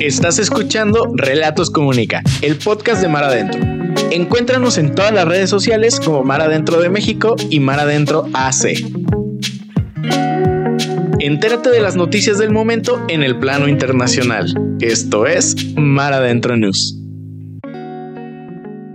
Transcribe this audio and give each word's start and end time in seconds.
Estás 0.00 0.38
escuchando 0.38 1.12
Relatos 1.14 1.70
Comunica, 1.70 2.22
el 2.42 2.56
podcast 2.56 3.02
de 3.02 3.08
Mar 3.08 3.24
Adentro. 3.24 3.60
Encuéntranos 4.10 4.78
en 4.78 4.94
todas 4.94 5.12
las 5.12 5.26
redes 5.26 5.50
sociales 5.50 6.00
como 6.00 6.24
Mar 6.24 6.40
Adentro 6.40 6.80
de 6.80 6.88
México 6.88 7.36
y 7.50 7.60
Mar 7.60 7.80
Adentro 7.80 8.26
AC. 8.32 8.74
Entérate 11.20 11.70
de 11.70 11.80
las 11.80 11.96
noticias 11.96 12.38
del 12.38 12.50
momento 12.50 13.04
en 13.08 13.22
el 13.22 13.38
plano 13.38 13.68
internacional. 13.68 14.54
Esto 14.80 15.26
es 15.26 15.74
Mar 15.76 16.12
Adentro 16.12 16.56
News. 16.56 16.96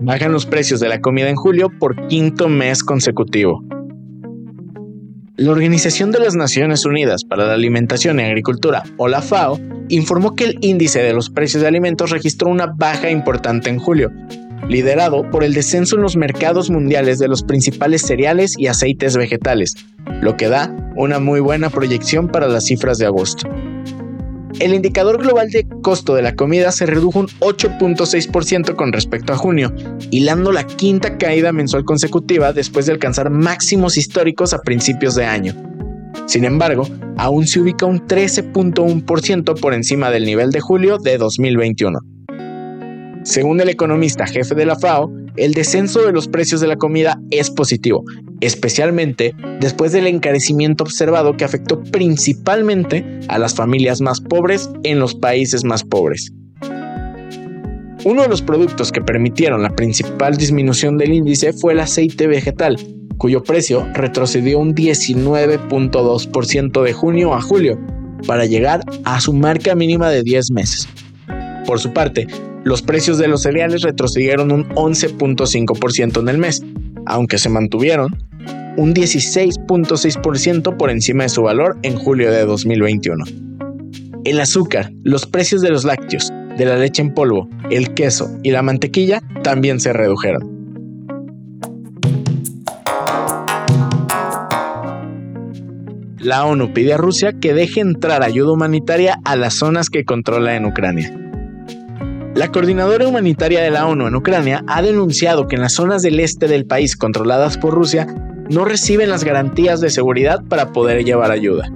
Bajan 0.00 0.32
los 0.32 0.46
precios 0.46 0.80
de 0.80 0.88
la 0.88 1.00
comida 1.00 1.28
en 1.28 1.36
julio 1.36 1.70
por 1.78 2.06
quinto 2.06 2.48
mes 2.48 2.84
consecutivo. 2.84 3.62
La 5.36 5.50
Organización 5.50 6.12
de 6.12 6.20
las 6.20 6.36
Naciones 6.36 6.84
Unidas 6.84 7.24
para 7.24 7.44
la 7.44 7.54
Alimentación 7.54 8.20
y 8.20 8.22
Agricultura, 8.22 8.84
o 8.98 9.08
la 9.08 9.20
FAO, 9.20 9.58
informó 9.88 10.36
que 10.36 10.44
el 10.44 10.58
índice 10.60 11.02
de 11.02 11.12
los 11.12 11.28
precios 11.28 11.60
de 11.60 11.66
alimentos 11.66 12.10
registró 12.10 12.48
una 12.48 12.66
baja 12.66 13.10
importante 13.10 13.68
en 13.68 13.80
julio, 13.80 14.12
liderado 14.68 15.28
por 15.30 15.42
el 15.42 15.52
descenso 15.52 15.96
en 15.96 16.02
los 16.02 16.16
mercados 16.16 16.70
mundiales 16.70 17.18
de 17.18 17.26
los 17.26 17.42
principales 17.42 18.02
cereales 18.02 18.54
y 18.56 18.68
aceites 18.68 19.16
vegetales, 19.16 19.74
lo 20.20 20.36
que 20.36 20.48
da 20.48 20.72
una 20.94 21.18
muy 21.18 21.40
buena 21.40 21.68
proyección 21.68 22.28
para 22.28 22.46
las 22.46 22.66
cifras 22.66 22.98
de 22.98 23.06
agosto. 23.06 23.48
El 24.60 24.72
indicador 24.72 25.18
global 25.18 25.50
de 25.50 25.66
costo 25.82 26.14
de 26.14 26.22
la 26.22 26.36
comida 26.36 26.70
se 26.70 26.86
redujo 26.86 27.18
un 27.18 27.26
8.6% 27.40 28.76
con 28.76 28.92
respecto 28.92 29.32
a 29.32 29.36
junio, 29.36 29.74
hilando 30.10 30.52
la 30.52 30.64
quinta 30.64 31.18
caída 31.18 31.52
mensual 31.52 31.84
consecutiva 31.84 32.52
después 32.52 32.86
de 32.86 32.92
alcanzar 32.92 33.30
máximos 33.30 33.96
históricos 33.96 34.54
a 34.54 34.60
principios 34.60 35.16
de 35.16 35.24
año. 35.24 35.54
Sin 36.26 36.44
embargo, 36.44 36.88
aún 37.16 37.48
se 37.48 37.60
ubica 37.60 37.84
un 37.84 38.06
13.1% 38.06 39.60
por 39.60 39.74
encima 39.74 40.10
del 40.10 40.24
nivel 40.24 40.52
de 40.52 40.60
julio 40.60 40.98
de 40.98 41.18
2021. 41.18 41.98
Según 43.24 43.60
el 43.60 43.70
economista 43.70 44.26
jefe 44.26 44.54
de 44.54 44.66
la 44.66 44.76
FAO, 44.76 45.10
el 45.36 45.52
descenso 45.52 46.02
de 46.02 46.12
los 46.12 46.28
precios 46.28 46.60
de 46.60 46.68
la 46.68 46.76
comida 46.76 47.18
es 47.30 47.50
positivo, 47.50 48.04
especialmente 48.40 49.34
después 49.60 49.92
del 49.92 50.06
encarecimiento 50.06 50.84
observado 50.84 51.36
que 51.36 51.44
afectó 51.44 51.82
principalmente 51.82 53.04
a 53.28 53.38
las 53.38 53.54
familias 53.54 54.00
más 54.00 54.20
pobres 54.20 54.70
en 54.84 55.00
los 55.00 55.14
países 55.14 55.64
más 55.64 55.82
pobres. 55.82 56.32
Uno 58.04 58.22
de 58.22 58.28
los 58.28 58.42
productos 58.42 58.92
que 58.92 59.00
permitieron 59.00 59.62
la 59.62 59.74
principal 59.74 60.36
disminución 60.36 60.98
del 60.98 61.14
índice 61.14 61.54
fue 61.54 61.72
el 61.72 61.80
aceite 61.80 62.26
vegetal, 62.26 62.76
cuyo 63.16 63.42
precio 63.42 63.88
retrocedió 63.94 64.58
un 64.58 64.74
19.2% 64.74 66.82
de 66.82 66.92
junio 66.92 67.32
a 67.34 67.40
julio, 67.40 67.78
para 68.26 68.46
llegar 68.46 68.80
a 69.04 69.20
su 69.20 69.32
marca 69.32 69.74
mínima 69.74 70.10
de 70.10 70.22
10 70.22 70.50
meses. 70.50 70.88
Por 71.66 71.80
su 71.80 71.92
parte, 71.92 72.26
los 72.64 72.80
precios 72.82 73.18
de 73.18 73.28
los 73.28 73.42
cereales 73.42 73.82
retrocedieron 73.82 74.50
un 74.50 74.68
11.5% 74.70 76.20
en 76.20 76.28
el 76.28 76.38
mes, 76.38 76.62
aunque 77.06 77.38
se 77.38 77.50
mantuvieron 77.50 78.16
un 78.76 78.94
16.6% 78.94 80.76
por 80.76 80.90
encima 80.90 81.24
de 81.24 81.28
su 81.28 81.42
valor 81.42 81.76
en 81.82 81.96
julio 81.96 82.32
de 82.32 82.44
2021. 82.44 83.24
El 84.24 84.40
azúcar, 84.40 84.90
los 85.02 85.26
precios 85.26 85.60
de 85.60 85.70
los 85.70 85.84
lácteos, 85.84 86.32
de 86.56 86.64
la 86.64 86.76
leche 86.76 87.02
en 87.02 87.12
polvo, 87.12 87.48
el 87.70 87.94
queso 87.94 88.30
y 88.42 88.50
la 88.50 88.62
mantequilla 88.62 89.22
también 89.42 89.78
se 89.78 89.92
redujeron. 89.92 90.54
La 96.18 96.46
ONU 96.46 96.72
pide 96.72 96.94
a 96.94 96.96
Rusia 96.96 97.34
que 97.38 97.52
deje 97.52 97.80
entrar 97.80 98.22
ayuda 98.22 98.52
humanitaria 98.52 99.18
a 99.26 99.36
las 99.36 99.54
zonas 99.54 99.90
que 99.90 100.06
controla 100.06 100.56
en 100.56 100.64
Ucrania. 100.64 101.23
La 102.34 102.50
coordinadora 102.50 103.06
humanitaria 103.06 103.62
de 103.62 103.70
la 103.70 103.86
ONU 103.86 104.08
en 104.08 104.16
Ucrania 104.16 104.64
ha 104.66 104.82
denunciado 104.82 105.46
que 105.46 105.54
en 105.54 105.62
las 105.62 105.74
zonas 105.74 106.02
del 106.02 106.18
este 106.18 106.48
del 106.48 106.66
país 106.66 106.96
controladas 106.96 107.56
por 107.56 107.74
Rusia 107.74 108.08
no 108.50 108.64
reciben 108.64 109.08
las 109.08 109.22
garantías 109.22 109.80
de 109.80 109.88
seguridad 109.88 110.42
para 110.48 110.72
poder 110.72 111.04
llevar 111.04 111.30
ayuda. 111.30 111.70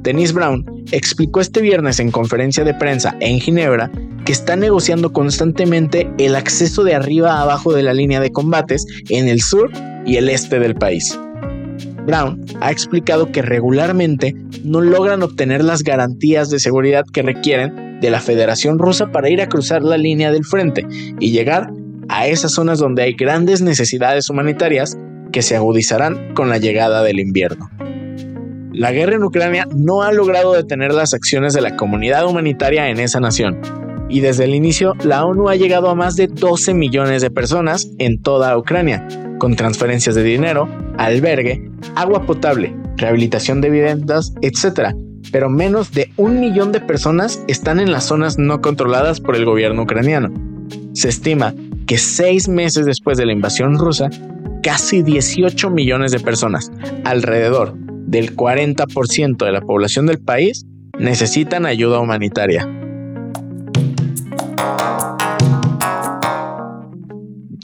Denise 0.00 0.32
Brown 0.32 0.64
explicó 0.92 1.40
este 1.40 1.60
viernes 1.60 2.00
en 2.00 2.10
conferencia 2.10 2.64
de 2.64 2.72
prensa 2.72 3.14
en 3.20 3.38
Ginebra 3.38 3.90
que 4.24 4.32
está 4.32 4.56
negociando 4.56 5.12
constantemente 5.12 6.10
el 6.18 6.36
acceso 6.36 6.84
de 6.84 6.94
arriba 6.94 7.34
a 7.34 7.42
abajo 7.42 7.74
de 7.74 7.82
la 7.82 7.92
línea 7.92 8.20
de 8.20 8.32
combates 8.32 8.86
en 9.10 9.28
el 9.28 9.42
sur 9.42 9.70
y 10.06 10.16
el 10.16 10.30
este 10.30 10.58
del 10.58 10.74
país. 10.74 11.18
Brown 12.06 12.44
ha 12.60 12.70
explicado 12.70 13.30
que 13.30 13.42
regularmente 13.42 14.34
no 14.64 14.80
logran 14.80 15.22
obtener 15.22 15.62
las 15.62 15.82
garantías 15.82 16.50
de 16.50 16.58
seguridad 16.58 17.04
que 17.12 17.22
requieren 17.22 18.00
de 18.00 18.10
la 18.10 18.20
Federación 18.20 18.78
Rusa 18.78 19.12
para 19.12 19.30
ir 19.30 19.40
a 19.40 19.48
cruzar 19.48 19.82
la 19.82 19.96
línea 19.96 20.32
del 20.32 20.44
frente 20.44 20.86
y 21.20 21.30
llegar 21.30 21.70
a 22.08 22.26
esas 22.26 22.52
zonas 22.52 22.78
donde 22.78 23.02
hay 23.02 23.14
grandes 23.14 23.62
necesidades 23.62 24.28
humanitarias 24.28 24.98
que 25.32 25.42
se 25.42 25.56
agudizarán 25.56 26.34
con 26.34 26.48
la 26.48 26.58
llegada 26.58 27.02
del 27.02 27.20
invierno. 27.20 27.70
La 28.72 28.90
guerra 28.90 29.16
en 29.16 29.24
Ucrania 29.24 29.66
no 29.74 30.02
ha 30.02 30.12
logrado 30.12 30.54
detener 30.54 30.92
las 30.92 31.14
acciones 31.14 31.54
de 31.54 31.60
la 31.60 31.76
comunidad 31.76 32.26
humanitaria 32.26 32.88
en 32.88 33.00
esa 33.00 33.20
nación, 33.20 33.60
y 34.08 34.20
desde 34.20 34.44
el 34.44 34.54
inicio 34.54 34.94
la 35.04 35.24
ONU 35.24 35.48
ha 35.48 35.56
llegado 35.56 35.88
a 35.88 35.94
más 35.94 36.16
de 36.16 36.26
12 36.26 36.74
millones 36.74 37.22
de 37.22 37.30
personas 37.30 37.88
en 37.98 38.20
toda 38.20 38.56
Ucrania, 38.58 39.06
con 39.42 39.56
transferencias 39.56 40.14
de 40.14 40.22
dinero, 40.22 40.68
albergue, 40.98 41.68
agua 41.96 42.24
potable, 42.26 42.72
rehabilitación 42.96 43.60
de 43.60 43.70
viviendas, 43.70 44.32
etc., 44.40 44.94
pero 45.32 45.50
menos 45.50 45.90
de 45.90 46.12
un 46.16 46.38
millón 46.38 46.70
de 46.70 46.80
personas 46.80 47.42
están 47.48 47.80
en 47.80 47.90
las 47.90 48.04
zonas 48.04 48.38
no 48.38 48.60
controladas 48.60 49.18
por 49.18 49.34
el 49.34 49.44
gobierno 49.44 49.82
ucraniano. 49.82 50.32
Se 50.92 51.08
estima 51.08 51.56
que 51.88 51.98
seis 51.98 52.48
meses 52.48 52.86
después 52.86 53.18
de 53.18 53.26
la 53.26 53.32
invasión 53.32 53.80
rusa, 53.80 54.10
casi 54.62 55.02
18 55.02 55.70
millones 55.70 56.12
de 56.12 56.20
personas, 56.20 56.70
alrededor 57.02 57.74
del 57.76 58.36
40% 58.36 59.44
de 59.44 59.50
la 59.50 59.60
población 59.60 60.06
del 60.06 60.20
país, 60.20 60.66
necesitan 61.00 61.66
ayuda 61.66 61.98
humanitaria. 61.98 62.68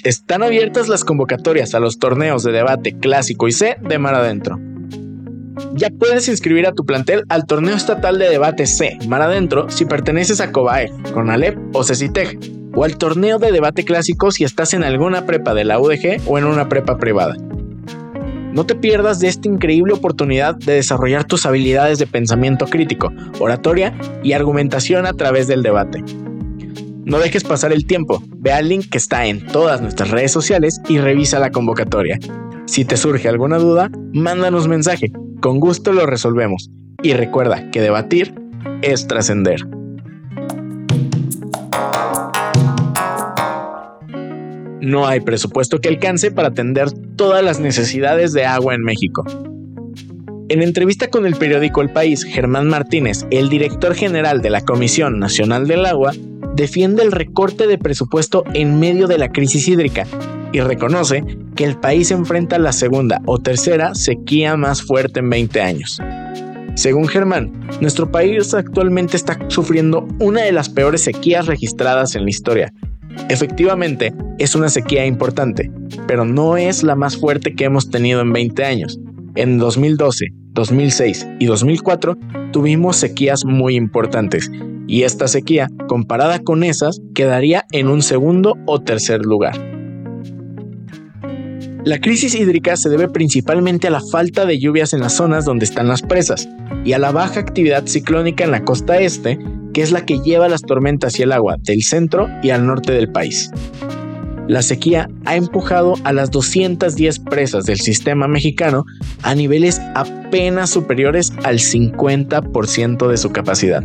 Están 0.05 0.43
abiertas 0.43 0.89
las 0.89 1.05
convocatorias 1.05 1.75
a 1.75 1.81
los 1.81 1.99
torneos 1.99 2.43
de 2.43 2.53
debate 2.53 2.97
clásico 2.99 3.49
y 3.49 3.53
C 3.53 3.77
de 3.81 3.99
Mar 3.99 4.15
Adentro 4.15 4.59
ya 5.75 5.91
puedes 5.91 6.29
inscribir 6.29 6.67
a 6.67 6.73
tu 6.73 6.85
plantel 6.85 7.25
al 7.29 7.47
torneo 7.47 7.75
estatal 7.75 8.19
de 8.19 8.29
debate 8.29 8.67
C, 8.67 8.99
Mar 9.09 9.23
Adentro, 9.23 9.71
si 9.71 9.85
perteneces 9.85 10.41
a 10.41 10.53
COBAE, 10.53 10.91
CONALEP 11.13 11.57
o 11.75 11.85
CECITEG, 11.85 12.39
o 12.75 12.85
al 12.85 12.97
torneo 12.97 13.39
de 13.39 13.53
debate 13.53 13.85
clásico 13.85 14.31
si 14.31 14.45
estás 14.45 14.75
en 14.75 14.85
alguna 14.85 15.27
prepa 15.27 15.55
de 15.55 15.65
la 15.65 15.79
UDG 15.79 16.21
o 16.27 16.39
en 16.39 16.45
una 16.45 16.69
prepa 16.69 16.99
privada. 16.99 17.37
No 18.53 18.65
te 18.67 18.75
pierdas 18.75 19.21
de 19.21 19.29
esta 19.29 19.49
increíble 19.49 19.93
oportunidad 19.93 20.57
de 20.57 20.75
desarrollar 20.75 21.25
tus 21.25 21.45
habilidades 21.45 21.99
de 21.99 22.07
pensamiento 22.07 22.67
crítico, 22.67 23.13
oratoria 23.39 23.97
y 24.23 24.33
argumentación 24.33 25.07
a 25.07 25.13
través 25.13 25.49
del 25.49 25.63
debate. 25.63 26.03
No 27.09 27.19
dejes 27.19 27.43
pasar 27.43 27.73
el 27.73 27.87
tiempo, 27.87 28.23
ve 28.37 28.53
al 28.53 28.69
link 28.69 28.91
que 28.91 28.99
está 28.99 29.25
en 29.25 29.47
todas 29.47 29.81
nuestras 29.81 30.11
redes 30.11 30.31
sociales 30.31 30.83
y 30.91 30.99
revisa 30.99 31.39
la 31.39 31.51
convocatoria. 31.51 32.19
Si 32.67 32.85
te 32.85 32.99
surge 32.99 33.31
alguna 33.31 33.57
duda, 33.57 33.91
mándanos 34.13 34.69
mensaje 34.69 35.11
con 35.41 35.59
gusto 35.59 35.95
lo 35.95 36.05
resolvemos. 36.05 36.71
Y 37.03 37.15
recuerda 37.15 37.71
que 37.71 37.81
debatir 37.81 38.35
es 38.83 39.07
trascender. 39.07 39.67
No 44.83 45.07
hay 45.07 45.21
presupuesto 45.21 45.81
que 45.81 45.89
alcance 45.89 46.31
para 46.31 46.49
atender 46.49 46.91
todas 47.17 47.43
las 47.43 47.59
necesidades 47.59 48.35
de 48.35 48.45
agua 48.45 48.75
en 48.75 48.83
México. 48.83 49.25
En 50.51 50.63
entrevista 50.63 51.09
con 51.09 51.25
el 51.25 51.37
periódico 51.37 51.81
El 51.81 51.91
País, 51.91 52.23
Germán 52.25 52.69
Martínez, 52.69 53.25
el 53.31 53.49
director 53.49 53.95
general 53.95 54.43
de 54.43 54.51
la 54.51 54.61
Comisión 54.61 55.19
Nacional 55.19 55.67
del 55.67 55.87
Agua, 55.87 56.13
defiende 56.59 57.05
el 57.05 57.13
recorte 57.13 57.69
de 57.69 57.79
presupuesto 57.79 58.43
en 58.53 58.81
medio 58.81 59.07
de 59.07 59.17
la 59.17 59.31
crisis 59.31 59.69
hídrica 59.69 60.07
y 60.53 60.61
reconoce 60.61 61.25
que 61.55 61.65
el 61.65 61.79
país 61.79 62.11
enfrenta 62.11 62.59
la 62.59 62.73
segunda 62.73 63.23
o 63.27 63.39
tercera 63.39 63.95
sequía 63.95 64.57
más 64.57 64.83
fuerte 64.83 65.21
en 65.21 65.31
20 65.31 65.61
años. 65.61 66.01
Según 66.75 67.07
Germán, 67.07 67.53
nuestro 67.81 68.11
país 68.11 68.53
actualmente 68.55 69.17
está 69.17 69.39
sufriendo 69.47 70.09
una 70.19 70.43
de 70.43 70.53
las 70.53 70.69
peores 70.69 71.03
sequías 71.03 71.47
registradas 71.47 72.17
en 72.17 72.25
la 72.25 72.31
historia. 72.31 72.73
Efectivamente, 73.29 74.13
es 74.39 74.57
una 74.57 74.69
sequía 74.69 75.07
importante, 75.07 75.71
pero 76.09 76.25
no 76.25 76.57
es 76.57 76.83
la 76.83 76.97
más 76.97 77.17
fuerte 77.17 77.55
que 77.55 77.65
hemos 77.65 77.89
tenido 77.89 78.21
en 78.21 78.33
20 78.33 78.65
años. 78.65 78.99
En 79.37 79.59
2012, 79.59 80.27
2006 80.55 81.29
y 81.39 81.47
2004 81.47 82.17
tuvimos 82.51 82.97
sequías 82.97 83.45
muy 83.45 83.77
importantes, 83.77 84.51
y 84.89 85.05
esta 85.05 85.29
sequía, 85.29 85.69
comparada 85.87 86.41
con 86.41 86.65
esas, 86.65 87.01
quedaría 87.15 87.67
en 87.71 87.87
un 87.89 88.03
segundo 88.03 88.57
o 88.67 88.81
tercer 88.81 89.21
lugar. 89.21 89.55
La 91.85 92.01
crisis 92.01 92.35
hídrica 92.35 92.77
se 92.77 92.89
debe 92.89 93.09
principalmente 93.09 93.87
a 93.87 93.91
la 93.91 94.01
falta 94.01 94.47
de 94.47 94.59
lluvias 94.59 94.93
en 94.95 95.01
las 95.01 95.13
zonas 95.15 95.45
donde 95.45 95.65
están 95.65 95.87
las 95.89 96.03
presas 96.03 96.49
y 96.85 96.93
a 96.93 96.99
la 96.99 97.13
baja 97.13 97.39
actividad 97.39 97.87
ciclónica 97.87 98.45
en 98.45 98.51
la 98.51 98.65
costa 98.65 98.99
este 98.99 99.39
que 99.73 99.83
es 99.83 99.93
la 99.93 100.05
que 100.05 100.19
lleva 100.19 100.49
las 100.49 100.63
tormentas 100.63 101.19
y 101.19 101.23
el 101.23 101.33
agua 101.33 101.57
del 101.63 101.83
centro 101.83 102.29
y 102.43 102.51
al 102.51 102.67
norte 102.67 102.93
del 102.93 103.13
país. 103.13 103.51
La 104.49 104.63
sequía 104.63 105.09
ha 105.27 105.37
empujado 105.37 105.95
a 106.05 106.13
las 106.13 106.31
210 106.31 107.19
presas 107.21 107.65
del 107.65 107.79
sistema 107.79 108.27
mexicano 108.29 108.85
a 109.23 109.35
niveles 109.35 109.81
apenas 109.95 110.71
superiores 110.71 111.33
al 111.45 111.59
50% 111.59 113.09
de 113.09 113.17
su 113.19 113.31
capacidad. 113.31 113.85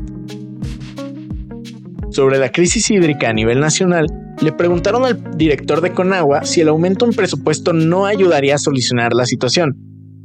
Sobre 2.13 2.37
la 2.37 2.51
crisis 2.51 2.91
hídrica 2.91 3.29
a 3.29 3.33
nivel 3.33 3.59
nacional, 3.59 4.05
le 4.39 4.51
preguntaron 4.51 5.03
al 5.03 5.35
director 5.35 5.81
de 5.81 5.93
Conagua 5.93 6.45
si 6.45 6.61
el 6.61 6.67
aumento 6.67 7.05
en 7.05 7.11
presupuesto 7.11 7.73
no 7.73 8.05
ayudaría 8.05 8.53
a 8.53 8.59
solucionar 8.59 9.13
la 9.13 9.25
situación, 9.25 9.75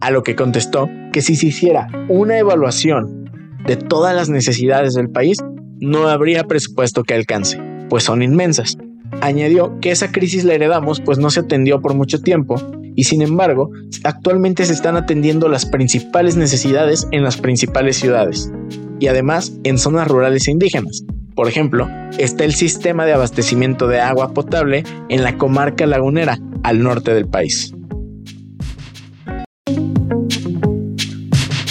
a 0.03 0.11
lo 0.11 0.23
que 0.23 0.37
contestó 0.37 0.91
que 1.15 1.23
si 1.23 1.35
se 1.35 1.47
hiciera 1.47 1.89
una 2.11 2.37
evaluación 2.37 3.25
de 3.67 3.77
todas 3.77 4.15
las 4.15 4.29
necesidades 4.29 4.93
del 4.93 5.09
país, 5.09 5.39
no 5.81 6.09
habría 6.09 6.45
presupuesto 6.45 7.05
que 7.05 7.15
alcance, 7.15 7.59
pues 7.89 8.05
son 8.05 8.21
inmensas. 8.21 8.77
Añadió 9.23 9.81
que 9.81 9.91
esa 9.91 10.13
crisis 10.13 10.45
la 10.45 10.53
heredamos 10.53 11.01
pues 11.01 11.17
no 11.17 11.31
se 11.31 11.41
atendió 11.41 11.81
por 11.81 11.95
mucho 11.95 12.21
tiempo 12.21 12.57
y 12.97 13.05
sin 13.05 13.23
embargo 13.23 13.71
actualmente 14.05 14.67
se 14.67 14.75
están 14.75 14.97
atendiendo 14.97 15.49
las 15.49 15.65
principales 15.65 16.37
necesidades 16.37 17.09
en 17.13 17.23
las 17.23 17.39
principales 17.39 17.97
ciudades 17.97 18.53
y 19.01 19.07
además 19.07 19.55
en 19.65 19.79
zonas 19.79 20.07
rurales 20.07 20.49
e 20.49 20.51
indígenas. 20.51 21.03
Por 21.39 21.47
ejemplo, 21.47 21.89
está 22.19 22.43
el 22.43 22.53
sistema 22.53 23.07
de 23.07 23.13
abastecimiento 23.13 23.87
de 23.87 24.01
agua 24.01 24.35
potable 24.35 24.83
en 25.09 25.23
la 25.23 25.39
comarca 25.39 25.87
lagunera 25.87 26.37
al 26.65 26.83
norte 26.83 27.15
del 27.15 27.29
país. 27.29 27.73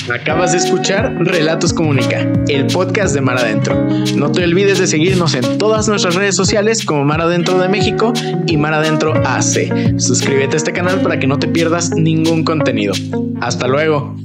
Acabas 0.09 0.53
de 0.53 0.59
escuchar 0.59 1.17
Relatos 1.19 1.73
Comunica, 1.73 2.31
el 2.47 2.67
podcast 2.67 3.13
de 3.13 3.19
Mar 3.19 3.39
Adentro. 3.39 3.75
No 4.15 4.31
te 4.31 4.45
olvides 4.45 4.79
de 4.79 4.87
seguirnos 4.87 5.35
en 5.35 5.57
todas 5.57 5.89
nuestras 5.89 6.15
redes 6.15 6.37
sociales 6.37 6.85
como 6.85 7.03
Mar 7.03 7.19
Adentro 7.19 7.59
de 7.59 7.67
México 7.67 8.13
y 8.47 8.55
Mar 8.55 8.73
Adentro 8.73 9.15
AC. 9.25 9.99
Suscríbete 9.99 10.55
a 10.55 10.57
este 10.59 10.71
canal 10.71 11.01
para 11.01 11.19
que 11.19 11.27
no 11.27 11.39
te 11.39 11.49
pierdas 11.49 11.91
ningún 11.91 12.45
contenido. 12.45 12.93
Hasta 13.41 13.67
luego. 13.67 14.15